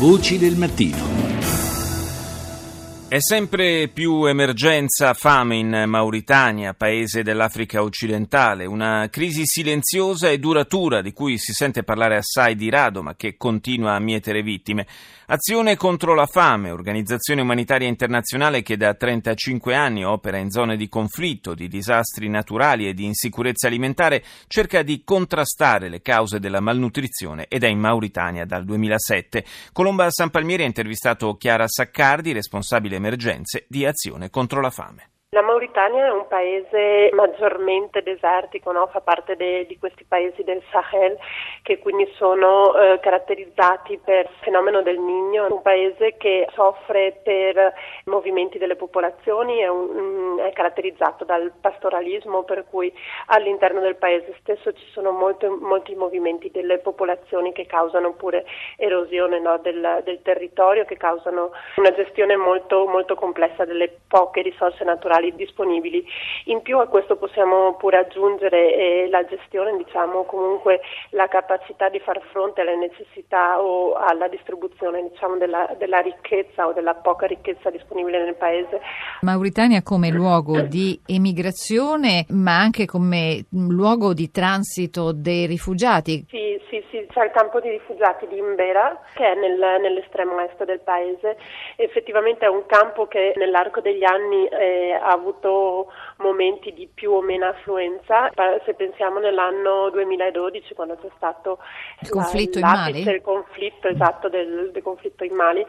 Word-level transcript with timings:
Voci 0.00 0.38
del 0.38 0.56
mattino. 0.56 1.29
È 3.10 3.18
sempre 3.18 3.88
più 3.88 4.24
emergenza 4.26 5.14
fame 5.14 5.56
in 5.56 5.82
Mauritania, 5.88 6.74
paese 6.74 7.24
dell'Africa 7.24 7.82
occidentale, 7.82 8.66
una 8.66 9.08
crisi 9.10 9.42
silenziosa 9.46 10.30
e 10.30 10.38
duratura 10.38 11.02
di 11.02 11.12
cui 11.12 11.36
si 11.36 11.52
sente 11.52 11.82
parlare 11.82 12.18
assai 12.18 12.54
di 12.54 12.70
rado 12.70 13.02
ma 13.02 13.16
che 13.16 13.36
continua 13.36 13.96
a 13.96 13.98
mietere 13.98 14.42
vittime. 14.42 14.86
Azione 15.26 15.76
contro 15.76 16.14
la 16.14 16.26
fame, 16.26 16.70
organizzazione 16.70 17.40
umanitaria 17.40 17.88
internazionale 17.88 18.62
che 18.62 18.76
da 18.76 18.94
35 18.94 19.74
anni 19.74 20.04
opera 20.04 20.38
in 20.38 20.50
zone 20.50 20.76
di 20.76 20.88
conflitto, 20.88 21.54
di 21.54 21.66
disastri 21.66 22.28
naturali 22.28 22.86
e 22.86 22.94
di 22.94 23.04
insicurezza 23.04 23.66
alimentare, 23.66 24.24
cerca 24.46 24.82
di 24.82 25.02
contrastare 25.04 25.88
le 25.88 26.00
cause 26.00 26.38
della 26.38 26.60
malnutrizione 26.60 27.46
ed 27.48 27.64
è 27.64 27.68
in 27.68 27.80
Mauritania 27.80 28.44
dal 28.44 28.64
2007. 28.64 29.44
Colomba 29.72 30.10
San 30.10 30.30
Palmieri 30.30 30.62
ha 30.62 30.66
intervistato 30.66 31.36
Chiara 31.36 31.66
Saccardi, 31.66 32.32
responsabile 32.32 32.98
emergenze 33.00 33.64
di 33.68 33.84
azione 33.84 34.30
contro 34.30 34.60
la 34.60 34.70
fame. 34.70 35.09
La 35.32 35.42
Mauritania 35.42 36.06
è 36.06 36.10
un 36.10 36.26
paese 36.26 37.08
maggiormente 37.12 38.02
desertico, 38.02 38.72
no? 38.72 38.88
fa 38.88 39.00
parte 39.00 39.36
de, 39.36 39.64
di 39.64 39.78
questi 39.78 40.02
paesi 40.02 40.42
del 40.42 40.60
Sahel 40.72 41.16
che 41.62 41.78
quindi 41.78 42.10
sono 42.16 42.74
eh, 42.74 42.98
caratterizzati 42.98 44.00
per 44.04 44.24
il 44.24 44.36
fenomeno 44.40 44.82
del 44.82 44.98
Niño, 44.98 45.46
è 45.46 45.52
un 45.52 45.62
paese 45.62 46.16
che 46.16 46.48
soffre 46.52 47.20
per 47.22 47.56
i 47.56 48.10
movimenti 48.10 48.58
delle 48.58 48.74
popolazioni, 48.74 49.58
è, 49.58 49.68
un, 49.68 50.40
è, 50.40 50.52
caratterizzato 50.52 51.24
dal 51.24 51.52
pastoralismo 51.60 52.42
per 52.42 52.64
cui 52.68 52.92
all'interno 53.26 53.78
del 53.78 53.94
paese 53.94 54.34
stesso 54.40 54.72
ci 54.72 54.86
sono 54.90 55.12
molto, 55.12 55.56
molti 55.60 55.94
movimenti 55.94 56.50
delle 56.50 56.78
popolazioni 56.78 57.52
che 57.52 57.66
causano 57.66 58.14
pure 58.14 58.44
erosione 58.76 59.38
no? 59.38 59.58
del, 59.58 60.00
del, 60.02 60.22
territorio, 60.22 60.84
che 60.84 60.96
causano 60.96 61.52
una 61.76 61.92
gestione 61.92 62.34
molto, 62.34 62.84
molto 62.88 63.14
complessa 63.14 63.64
delle 63.64 63.96
poche 64.08 64.42
risorse 64.42 64.82
naturali 64.82 65.18
materiali 65.20 65.34
disponibili. 65.36 66.04
In 66.46 66.62
più 66.62 66.78
a 66.78 66.86
questo 66.86 67.16
possiamo 67.16 67.74
pure 67.74 67.98
aggiungere 67.98 68.74
eh, 68.74 69.08
la 69.10 69.24
gestione, 69.24 69.76
diciamo 69.76 70.24
comunque 70.24 70.80
la 71.10 71.28
capacità 71.28 71.88
di 71.88 72.00
far 72.00 72.20
fronte 72.32 72.62
alle 72.62 72.76
necessità 72.76 73.60
o 73.60 73.94
alla 73.94 74.28
distribuzione 74.28 75.08
diciamo, 75.10 75.36
della, 75.36 75.74
della 75.78 76.00
ricchezza 76.00 76.66
o 76.66 76.72
della 76.72 76.94
poca 76.94 77.26
ricchezza 77.26 77.70
disponibile 77.70 78.24
nel 78.24 78.34
paese. 78.34 78.80
Mauritania 79.20 79.82
come 79.82 80.10
luogo 80.10 80.62
di 80.62 80.98
emigrazione 81.06 82.24
ma 82.30 82.58
anche 82.58 82.86
come 82.86 83.44
luogo 83.50 84.14
di 84.14 84.30
transito 84.30 85.12
dei 85.12 85.46
rifugiati. 85.46 86.24
Sì, 86.28 86.39
c'è 87.10 87.24
il 87.24 87.30
campo 87.30 87.60
di 87.60 87.70
rifugiati 87.70 88.26
di 88.26 88.38
Imbera 88.38 88.98
che 89.14 89.32
è 89.32 89.34
nel, 89.34 89.58
nell'estremo 89.80 90.40
est 90.40 90.64
del 90.64 90.80
paese. 90.80 91.36
Effettivamente 91.76 92.46
è 92.46 92.48
un 92.48 92.66
campo 92.66 93.06
che 93.06 93.32
nell'arco 93.36 93.80
degli 93.80 94.04
anni 94.04 94.46
eh, 94.46 94.92
ha 94.92 95.10
avuto 95.10 95.92
momenti 96.18 96.72
di 96.72 96.88
più 96.92 97.12
o 97.12 97.20
meno 97.20 97.46
affluenza. 97.46 98.30
Se 98.64 98.74
pensiamo 98.74 99.18
nell'anno 99.18 99.90
2012 99.90 100.74
quando 100.74 100.96
c'è 100.96 101.08
stato 101.16 101.58
il 102.00 102.08
conflitto 102.08 102.58
in 102.58 102.64
Mali, 102.64 103.00
il 103.00 103.22
conflitto 103.22 103.88
esatto 103.88 104.28
del, 104.28 104.70
del 104.72 104.82
conflitto 104.82 105.24
in 105.24 105.34
Mali, 105.34 105.64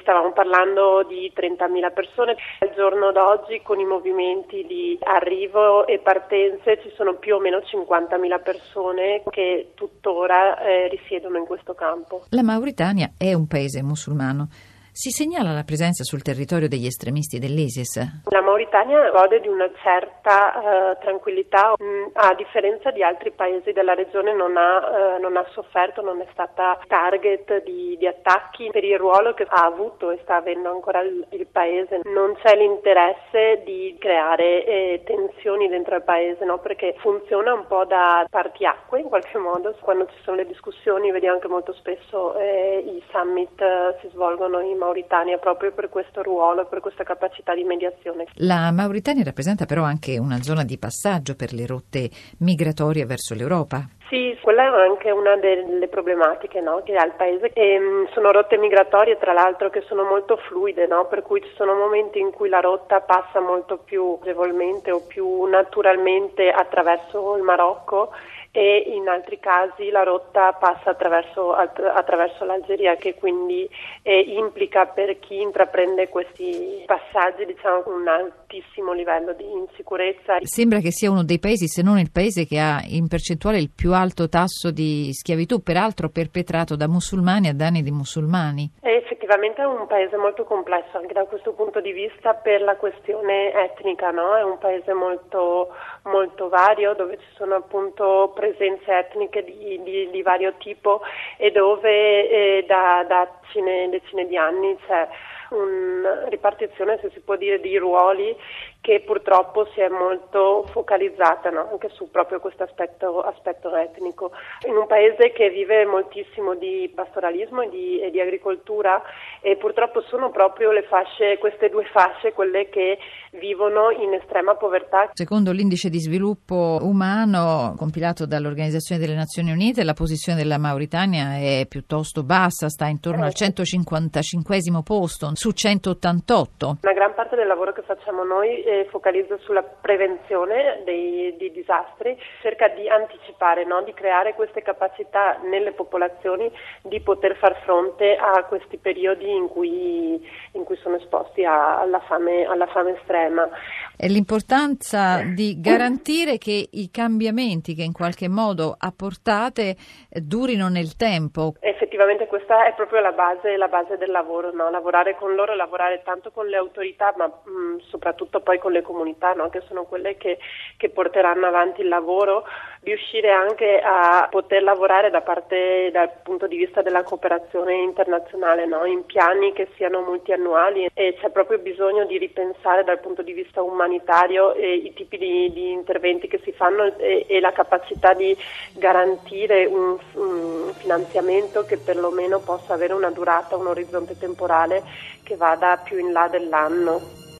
stavamo 0.00 0.32
parlando 0.32 1.02
di 1.02 1.32
30.000 1.34 1.92
persone. 1.92 2.36
Al 2.60 2.72
giorno 2.74 3.12
d'oggi 3.12 3.60
con 3.62 3.80
i 3.80 3.84
movimenti 3.84 4.64
di 4.66 4.98
arrivo 5.02 5.86
e 5.86 5.98
partenze 5.98 6.80
ci 6.82 6.90
sono 6.94 7.14
più 7.14 7.36
o 7.36 7.40
meno 7.40 7.58
50.000 7.58 8.42
persone 8.42 9.22
che 9.30 9.72
tuttora 9.74 10.43
eh, 10.58 10.88
risiedono 10.88 11.38
in 11.38 11.46
questo 11.46 11.74
campo. 11.74 12.24
La 12.30 12.42
Mauritania 12.42 13.12
è 13.16 13.32
un 13.32 13.46
paese 13.46 13.82
musulmano. 13.82 14.48
Si 14.96 15.10
segnala 15.10 15.50
la 15.50 15.64
presenza 15.64 16.04
sul 16.04 16.22
territorio 16.22 16.68
degli 16.68 16.86
estremisti 16.86 17.40
dell'ISIS? 17.40 18.22
La 18.30 18.40
Mauritania 18.40 19.10
gode 19.10 19.40
di 19.40 19.48
una 19.48 19.68
certa 19.82 20.54
uh, 20.54 21.02
tranquillità, 21.02 21.74
mm, 21.82 22.10
a 22.12 22.32
differenza 22.34 22.92
di 22.92 23.02
altri 23.02 23.32
paesi 23.32 23.72
della 23.72 23.94
regione 23.94 24.32
non 24.32 24.56
ha, 24.56 25.16
uh, 25.16 25.20
non 25.20 25.36
ha 25.36 25.44
sofferto, 25.50 26.00
non 26.00 26.20
è 26.20 26.26
stata 26.30 26.78
target 26.86 27.64
di, 27.64 27.96
di, 27.98 28.06
attacchi 28.06 28.70
per 28.70 28.84
il 28.84 28.96
ruolo 28.96 29.34
che 29.34 29.44
ha 29.48 29.64
avuto 29.64 30.12
e 30.12 30.20
sta 30.22 30.36
avendo 30.36 30.70
ancora 30.70 31.00
il, 31.00 31.26
il 31.30 31.46
paese. 31.48 32.02
Non 32.04 32.36
c'è 32.36 32.54
l'interesse 32.54 33.64
di 33.64 33.96
creare 33.98 34.64
eh, 34.64 35.02
tensioni 35.04 35.66
dentro 35.66 35.96
il 35.96 36.04
paese, 36.04 36.44
no? 36.44 36.58
perché 36.60 36.94
funziona 36.98 37.52
un 37.52 37.66
po' 37.66 37.84
da 37.84 38.24
partiacque 38.30 39.00
in 39.00 39.08
qualche 39.08 39.38
modo. 39.38 39.74
Quando 39.80 40.06
ci 40.06 40.22
sono 40.22 40.36
le 40.36 40.46
discussioni 40.46 41.10
vediamo 41.10 41.40
che 41.40 41.48
molto 41.48 41.72
spesso 41.72 42.38
eh, 42.38 42.78
i 42.78 43.02
summit 43.10 43.60
eh, 43.60 43.98
si 44.00 44.08
svolgono 44.12 44.60
in 44.60 44.82
Mauritania 44.84 45.38
proprio 45.38 45.72
per 45.72 45.88
questo 45.88 46.22
ruolo, 46.22 46.66
per 46.66 46.80
questa 46.80 47.04
capacità 47.04 47.54
di 47.54 47.64
mediazione. 47.64 48.26
La 48.34 48.70
Mauritania 48.70 49.24
rappresenta 49.24 49.64
però 49.64 49.82
anche 49.82 50.18
una 50.18 50.42
zona 50.42 50.64
di 50.64 50.78
passaggio 50.78 51.34
per 51.34 51.52
le 51.52 51.66
rotte 51.66 52.10
migratorie 52.38 53.06
verso 53.06 53.34
l'Europa. 53.34 53.88
Sì, 54.08 54.38
quella 54.42 54.64
è 54.64 54.88
anche 54.88 55.10
una 55.10 55.36
delle 55.36 55.88
problematiche 55.88 56.60
no, 56.60 56.82
che 56.84 56.94
ha 56.94 57.04
il 57.04 57.14
paese. 57.16 57.50
E, 57.54 57.78
um, 57.78 58.06
sono 58.12 58.30
rotte 58.30 58.58
migratorie, 58.58 59.18
tra 59.18 59.32
l'altro, 59.32 59.70
che 59.70 59.80
sono 59.88 60.04
molto 60.04 60.36
fluide, 60.36 60.86
no? 60.86 61.06
per 61.06 61.22
cui 61.22 61.40
ci 61.40 61.50
sono 61.56 61.74
momenti 61.74 62.18
in 62.18 62.30
cui 62.30 62.50
la 62.50 62.60
rotta 62.60 63.00
passa 63.00 63.40
molto 63.40 63.78
più 63.78 64.18
agevolmente 64.20 64.92
o 64.92 65.00
più 65.06 65.44
naturalmente 65.46 66.50
attraverso 66.50 67.36
il 67.36 67.42
Marocco 67.42 68.12
e 68.56 68.84
in 68.94 69.08
altri 69.08 69.40
casi 69.40 69.90
la 69.90 70.04
rotta 70.04 70.52
passa 70.52 70.90
attraverso, 70.90 71.52
attraverso 71.52 72.44
l'Algeria 72.44 72.94
che 72.94 73.16
quindi 73.16 73.68
eh, 74.02 74.20
implica 74.20 74.86
per 74.86 75.18
chi 75.18 75.40
intraprende 75.40 76.08
questi 76.08 76.84
passaggi 76.86 77.46
diciamo, 77.46 77.82
un 77.86 78.06
altissimo 78.06 78.92
livello 78.92 79.32
di 79.32 79.44
insicurezza. 79.50 80.36
Sembra 80.42 80.78
che 80.78 80.92
sia 80.92 81.10
uno 81.10 81.24
dei 81.24 81.40
paesi, 81.40 81.66
se 81.66 81.82
non 81.82 81.98
il 81.98 82.12
paese 82.12 82.46
che 82.46 82.60
ha 82.60 82.80
in 82.86 83.08
percentuale 83.08 83.58
il 83.58 83.70
più 83.74 83.92
alto 83.92 84.28
tasso 84.28 84.70
di 84.70 85.10
schiavitù, 85.12 85.60
peraltro 85.60 86.08
perpetrato 86.08 86.76
da 86.76 86.86
musulmani 86.86 87.48
a 87.48 87.54
danni 87.54 87.82
di 87.82 87.90
musulmani. 87.90 88.70
E 88.80 88.93
effettivamente 89.24 89.62
è 89.62 89.64
un 89.64 89.86
paese 89.86 90.16
molto 90.16 90.44
complesso 90.44 90.98
anche 90.98 91.14
da 91.14 91.24
questo 91.24 91.52
punto 91.52 91.80
di 91.80 91.92
vista 91.92 92.34
per 92.34 92.60
la 92.60 92.76
questione 92.76 93.52
etnica, 93.52 94.10
no? 94.10 94.36
è 94.36 94.42
un 94.42 94.58
paese 94.58 94.92
molto, 94.92 95.74
molto 96.02 96.48
vario 96.48 96.92
dove 96.92 97.16
ci 97.18 97.26
sono 97.34 97.54
appunto 97.54 98.32
presenze 98.34 98.92
etniche 98.92 99.42
di, 99.42 99.80
di, 99.82 100.10
di 100.10 100.22
vario 100.22 100.52
tipo 100.58 101.00
e 101.38 101.50
dove 101.50 102.28
eh, 102.28 102.64
da, 102.66 103.04
da 103.08 103.28
decine, 103.40 103.88
decine 103.88 104.26
di 104.26 104.36
anni 104.36 104.76
c'è 104.86 105.08
una 105.54 106.28
ripartizione, 106.28 106.98
se 107.00 107.10
si 107.12 107.20
può 107.20 107.36
dire, 107.36 107.60
di 107.60 107.76
ruoli 107.76 108.36
che 108.84 109.00
purtroppo 109.00 109.66
si 109.72 109.80
è 109.80 109.88
molto 109.88 110.68
focalizzata 110.70 111.48
no? 111.48 111.70
anche 111.70 111.88
su 111.94 112.10
proprio 112.10 112.38
questo 112.38 112.64
aspetto, 112.64 113.22
aspetto, 113.22 113.74
etnico. 113.74 114.30
In 114.68 114.76
un 114.76 114.86
paese 114.86 115.32
che 115.32 115.48
vive 115.48 115.86
moltissimo 115.86 116.54
di 116.54 116.92
pastoralismo 116.94 117.62
e 117.62 117.70
di, 117.70 118.00
e 118.02 118.10
di, 118.10 118.20
agricoltura 118.20 119.02
e 119.40 119.56
purtroppo 119.56 120.02
sono 120.02 120.30
proprio 120.30 120.70
le 120.70 120.82
fasce, 120.82 121.38
queste 121.38 121.70
due 121.70 121.86
fasce 121.86 122.32
quelle 122.32 122.68
che 122.68 122.98
vivono 123.40 123.90
in 123.90 124.12
estrema 124.12 124.54
povertà. 124.54 125.08
Secondo 125.14 125.52
l'indice 125.52 125.88
di 125.88 125.98
sviluppo 125.98 126.78
umano 126.82 127.74
compilato 127.78 128.26
dall'Organizzazione 128.26 129.00
delle 129.00 129.16
Nazioni 129.16 129.50
Unite, 129.50 129.82
la 129.82 129.94
posizione 129.94 130.36
della 130.36 130.58
Mauritania 130.58 131.36
è 131.36 131.64
piuttosto 131.66 132.22
bassa, 132.22 132.68
sta 132.68 132.86
intorno 132.86 133.24
al 133.24 133.32
155 133.32 134.82
posto 134.84 135.24
su 135.44 135.50
188. 135.50 136.78
Una 136.80 136.92
gran 136.94 137.12
parte 137.12 137.36
del 137.36 137.46
lavoro 137.46 137.74
che 137.74 137.82
facciamo 137.82 138.24
noi 138.24 138.62
eh, 138.62 138.86
focalizza 138.88 139.36
sulla 139.40 139.62
prevenzione 139.62 140.80
dei, 140.86 141.36
dei 141.36 141.52
disastri, 141.52 142.18
cerca 142.40 142.68
di 142.68 142.88
anticipare, 142.88 143.66
no? 143.66 143.82
di 143.82 143.92
creare 143.92 144.32
queste 144.32 144.62
capacità 144.62 145.38
nelle 145.42 145.72
popolazioni 145.72 146.50
di 146.80 146.98
poter 147.00 147.36
far 147.36 147.60
fronte 147.62 148.16
a 148.16 148.42
questi 148.44 148.78
periodi 148.78 149.30
in 149.36 149.48
cui, 149.48 150.26
in 150.64 150.66
cui 150.66 150.76
sono 150.76 150.96
esposti 150.96 151.44
a, 151.44 151.80
alla, 151.80 152.00
fame, 152.00 152.44
alla 152.44 152.66
fame 152.66 152.96
estrema. 152.96 153.48
È 153.96 154.06
l'importanza 154.08 155.22
di 155.22 155.60
garantire 155.60 156.38
che 156.38 156.68
i 156.70 156.90
cambiamenti 156.90 157.74
che 157.74 157.82
in 157.82 157.92
qualche 157.92 158.28
modo 158.28 158.74
apportate 158.76 159.76
durino 160.08 160.68
nel 160.68 160.96
tempo. 160.96 161.54
Effettivamente 161.60 162.26
questa 162.26 162.66
è 162.66 162.74
proprio 162.74 163.00
la 163.00 163.12
base, 163.12 163.56
la 163.56 163.68
base 163.68 163.96
del 163.98 164.10
lavoro, 164.10 164.52
no? 164.52 164.70
lavorare 164.70 165.16
con 165.16 165.24
con 165.24 165.34
loro, 165.34 165.54
lavorare 165.54 166.02
tanto 166.04 166.30
con 166.30 166.46
le 166.46 166.56
autorità, 166.58 167.14
ma 167.16 167.26
mh, 167.26 167.50
mm, 167.50 167.78
soprattutto 167.88 168.40
poi 168.40 168.58
con 168.58 168.72
le 168.72 168.82
comunità, 168.82 169.32
no? 169.32 169.48
che 169.48 169.62
sono 169.66 169.84
quelle 169.84 170.18
che, 170.18 170.38
che 170.76 170.90
porteranno 170.90 171.46
avanti 171.46 171.80
il 171.80 171.88
lavoro, 171.88 172.44
riuscire 172.82 173.30
anche 173.30 173.80
a 173.82 174.28
poter 174.30 174.62
lavorare 174.62 175.08
da 175.08 175.22
parte, 175.22 175.90
dal 175.90 176.10
punto 176.22 176.46
di 176.46 176.58
vista 176.58 176.82
della 176.82 177.02
cooperazione 177.02 177.74
internazionale, 177.74 178.66
no? 178.66 178.84
in 178.84 179.06
piani 179.06 179.54
che 179.54 179.68
siano 179.76 180.02
multiannuali 180.02 180.52
e 180.94 181.16
c'è 181.20 181.30
proprio 181.30 181.58
bisogno 181.58 182.04
di 182.06 182.18
ripensare 182.18 182.84
dal 182.84 183.00
punto 183.00 183.22
di 183.22 183.32
vista 183.32 183.62
umanitario 183.62 184.54
i 184.54 184.92
tipi 184.94 185.18
di, 185.18 185.52
di 185.52 185.72
interventi 185.72 186.28
che 186.28 186.40
si 186.44 186.52
fanno 186.52 186.96
e, 186.96 187.26
e, 187.28 187.40
la 187.40 187.52
capacità 187.52 188.14
di 188.14 188.36
garantire 188.72 189.64
un, 189.64 189.98
un 190.12 190.72
finanziamento 190.74 191.64
che 191.64 191.78
perlomeno 191.78 192.40
possa 192.40 192.74
avere 192.74 192.92
una 192.92 193.10
durata, 193.10 193.56
un 193.56 193.66
orizzonte 193.66 194.16
temporale 194.16 194.82
che 195.22 195.36
vada 195.36 195.80
più 195.82 195.98
in 195.98 196.12
là 196.12 196.28
dell'anno. 196.28 197.23